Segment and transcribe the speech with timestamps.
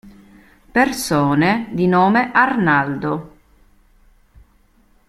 [0.71, 3.35] Persone di nome Arnaldo